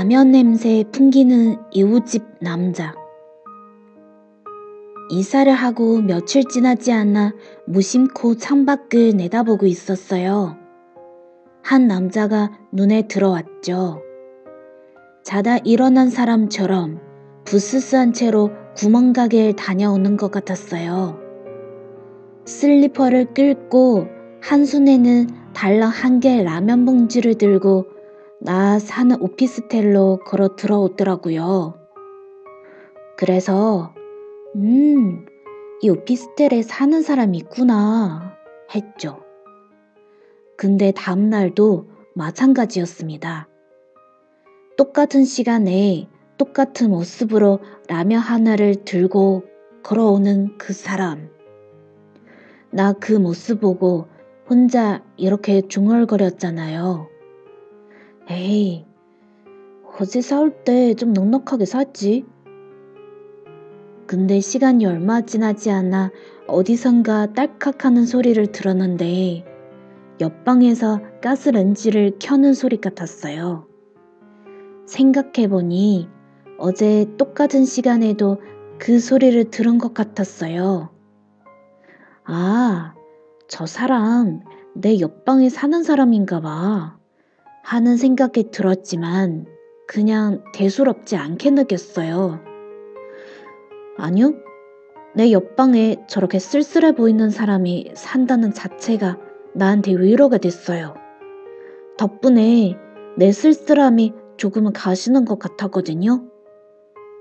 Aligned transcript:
라면 0.00 0.30
냄새 0.30 0.82
풍기는 0.92 1.58
이웃집 1.72 2.24
남자. 2.40 2.94
이사를 5.10 5.52
하고 5.52 6.00
며칠 6.00 6.42
지나지 6.44 6.90
않아 6.90 7.34
무심코 7.66 8.36
창밖을 8.36 9.14
내다보고 9.18 9.66
있었어요. 9.66 10.56
한 11.62 11.86
남자가 11.86 12.50
눈에 12.72 13.08
들어왔죠. 13.08 14.00
자다 15.22 15.58
일어난 15.64 16.08
사람처럼 16.08 16.98
부스스한 17.44 18.14
채로 18.14 18.52
구멍가게를 18.78 19.54
다녀오는 19.54 20.16
것 20.16 20.30
같았어요. 20.30 21.18
슬리퍼를 22.46 23.34
끌고 23.34 24.06
한 24.40 24.64
손에는 24.64 25.28
달랑 25.52 25.90
한 25.90 26.20
개의 26.20 26.42
라면 26.44 26.86
봉지를 26.86 27.34
들고 27.34 27.99
나 28.42 28.78
사는 28.78 29.20
오피스텔로 29.20 30.20
걸어 30.24 30.56
들어오더라고요. 30.56 31.74
그래서, 33.18 33.94
음, 34.56 35.26
이 35.82 35.90
오피스텔에 35.90 36.62
사는 36.62 37.02
사람이 37.02 37.36
있구나 37.36 38.34
했죠. 38.74 39.20
근데 40.56 40.90
다음날도 40.90 41.90
마찬가지였습니다. 42.14 43.46
똑같은 44.78 45.24
시간에 45.24 46.08
똑같은 46.38 46.88
모습으로 46.88 47.60
라면 47.88 48.20
하나를 48.20 48.86
들고 48.86 49.44
걸어오는 49.82 50.56
그 50.56 50.72
사람. 50.72 51.28
나 52.72 52.94
그 52.94 53.12
모습 53.12 53.60
보고 53.60 54.06
혼자 54.48 55.04
이렇게 55.18 55.60
중얼거렸잖아요. 55.68 57.19
에이, 58.30 58.86
어제 59.98 60.20
싸울 60.20 60.62
때좀 60.62 61.12
넉넉하게 61.12 61.64
샀지. 61.64 62.24
근데 64.06 64.38
시간이 64.38 64.86
얼마 64.86 65.22
지나지 65.22 65.72
않아 65.72 66.12
어디선가 66.46 67.32
딸깍하는 67.32 68.06
소리를 68.06 68.46
들었는데 68.52 69.44
옆방에서 70.20 71.00
가스렌지를 71.20 72.18
켜는 72.20 72.54
소리 72.54 72.80
같았어요. 72.80 73.66
생각해보니 74.86 76.08
어제 76.58 77.06
똑같은 77.18 77.64
시간에도 77.64 78.40
그 78.78 79.00
소리를 79.00 79.50
들은 79.50 79.78
것 79.78 79.92
같았어요. 79.92 80.90
아, 82.24 82.94
저 83.48 83.66
사람 83.66 84.42
내 84.76 85.00
옆방에 85.00 85.48
사는 85.48 85.82
사람인가 85.82 86.40
봐. 86.40 86.99
하는 87.62 87.96
생각이 87.96 88.50
들었지만 88.50 89.46
그냥 89.86 90.42
대수롭지 90.54 91.16
않게 91.16 91.50
느꼈어요. 91.50 92.40
아니요. 93.96 94.34
내 95.14 95.32
옆방에 95.32 96.04
저렇게 96.08 96.38
쓸쓸해 96.38 96.94
보이는 96.94 97.30
사람이 97.30 97.92
산다는 97.94 98.52
자체가 98.52 99.18
나한테 99.54 99.92
위로가 99.92 100.38
됐어요. 100.38 100.94
덕분에 101.98 102.76
내 103.16 103.32
쓸쓸함이 103.32 104.12
조금은 104.36 104.72
가시는 104.72 105.24
것 105.24 105.38
같았거든요. 105.38 106.24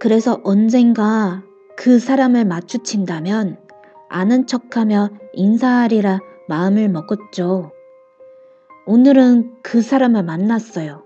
그래서 0.00 0.40
언젠가 0.42 1.44
그 1.76 1.98
사람을 1.98 2.44
마주친다면 2.44 3.58
아는 4.08 4.46
척하며 4.46 5.10
인사하리라 5.34 6.20
마음을 6.48 6.88
먹었죠. 6.88 7.70
오늘은 8.86 9.62
그 9.62 9.80
사람을 9.80 10.24
만났어요. 10.24 11.04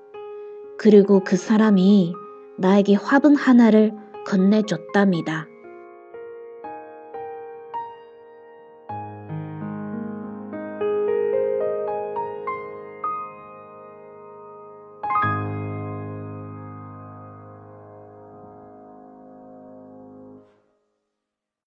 그리고 0.78 1.22
그 1.22 1.36
사람이 1.36 2.12
나에게 2.58 2.94
화분 2.96 3.36
하나를 3.36 3.92
건네줬답니다. 4.26 5.46